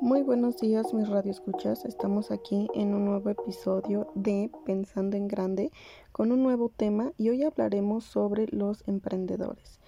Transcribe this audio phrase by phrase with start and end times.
[0.00, 5.72] Muy buenos días mis radioescuchas, estamos aquí en un nuevo episodio de Pensando en Grande
[6.12, 9.80] con un nuevo tema y hoy hablaremos sobre los emprendedores.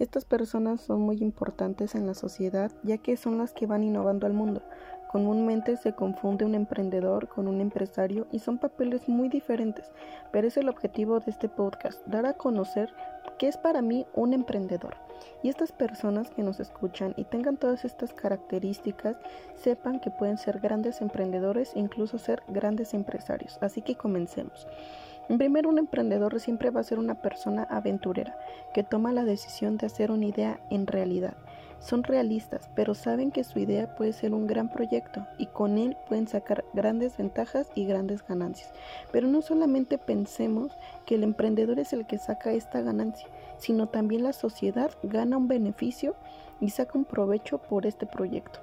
[0.00, 4.26] Estas personas son muy importantes en la sociedad ya que son las que van innovando
[4.26, 4.60] al mundo.
[5.12, 9.88] Comúnmente se confunde un emprendedor con un empresario y son papeles muy diferentes,
[10.32, 12.92] pero es el objetivo de este podcast, dar a conocer
[13.38, 14.96] qué es para mí un emprendedor.
[15.42, 19.16] Y estas personas que nos escuchan y tengan todas estas características,
[19.56, 23.58] sepan que pueden ser grandes emprendedores e incluso ser grandes empresarios.
[23.60, 24.66] Así que comencemos.
[25.28, 28.36] En primer, un emprendedor siempre va a ser una persona aventurera,
[28.74, 31.34] que toma la decisión de hacer una idea en realidad
[31.84, 35.98] son realistas, pero saben que su idea puede ser un gran proyecto y con él
[36.08, 38.72] pueden sacar grandes ventajas y grandes ganancias.
[39.12, 40.72] Pero no solamente pensemos
[41.04, 45.46] que el emprendedor es el que saca esta ganancia, sino también la sociedad gana un
[45.46, 46.14] beneficio
[46.58, 48.60] y saca un provecho por este proyecto.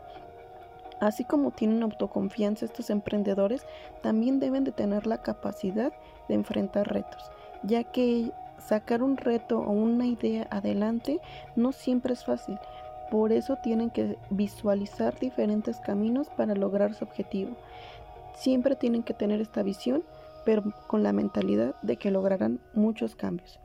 [0.99, 3.67] Así como tienen autoconfianza estos emprendedores,
[4.01, 5.93] también deben de tener la capacidad
[6.27, 11.19] de enfrentar retos, ya que sacar un reto o una idea adelante
[11.55, 12.59] no siempre es fácil,
[13.11, 17.51] por eso tienen que visualizar diferentes caminos para lograr su objetivo.
[18.33, 20.03] Siempre tienen que tener esta visión,
[20.45, 23.59] pero con la mentalidad de que lograrán muchos cambios.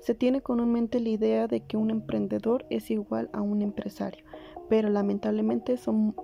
[0.00, 4.24] Se tiene comúnmente la idea de que un emprendedor es igual a un empresario,
[4.68, 6.16] pero lamentablemente son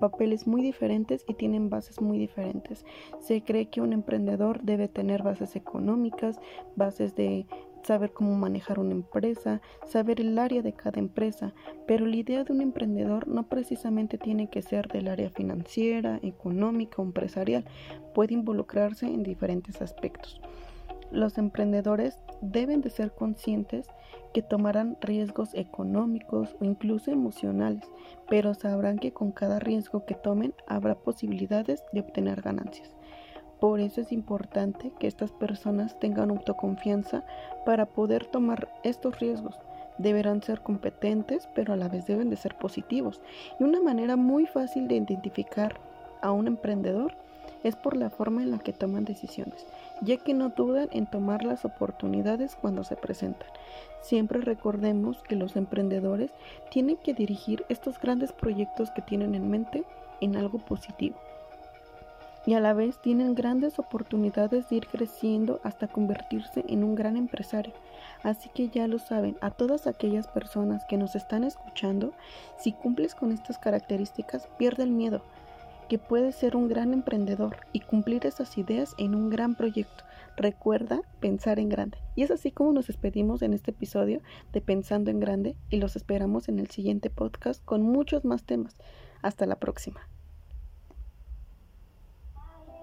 [0.00, 2.86] papeles muy diferentes y tienen bases muy diferentes.
[3.20, 6.40] Se cree que un emprendedor debe tener bases económicas,
[6.76, 7.46] bases de
[7.86, 11.54] saber cómo manejar una empresa, saber el área de cada empresa,
[11.86, 17.00] pero la idea de un emprendedor no precisamente tiene que ser del área financiera, económica
[17.00, 17.64] o empresarial,
[18.14, 20.40] puede involucrarse en diferentes aspectos.
[21.12, 23.86] Los emprendedores deben de ser conscientes
[24.34, 27.84] que tomarán riesgos económicos o incluso emocionales,
[28.28, 32.96] pero sabrán que con cada riesgo que tomen habrá posibilidades de obtener ganancias.
[33.60, 37.24] Por eso es importante que estas personas tengan autoconfianza
[37.64, 39.58] para poder tomar estos riesgos.
[39.96, 43.22] Deberán ser competentes, pero a la vez deben de ser positivos.
[43.58, 45.80] Y una manera muy fácil de identificar
[46.20, 47.14] a un emprendedor
[47.62, 49.66] es por la forma en la que toman decisiones,
[50.02, 53.48] ya que no dudan en tomar las oportunidades cuando se presentan.
[54.02, 56.30] Siempre recordemos que los emprendedores
[56.70, 59.84] tienen que dirigir estos grandes proyectos que tienen en mente
[60.20, 61.16] en algo positivo
[62.46, 67.16] y a la vez tienen grandes oportunidades de ir creciendo hasta convertirse en un gran
[67.16, 67.74] empresario.
[68.22, 72.12] Así que ya lo saben, a todas aquellas personas que nos están escuchando,
[72.58, 75.22] si cumples con estas características, pierde el miedo,
[75.88, 80.04] que puedes ser un gran emprendedor y cumplir esas ideas en un gran proyecto.
[80.36, 81.98] Recuerda pensar en grande.
[82.14, 84.20] Y es así como nos despedimos en este episodio
[84.52, 88.76] de Pensando en Grande y los esperamos en el siguiente podcast con muchos más temas.
[89.22, 90.08] Hasta la próxima.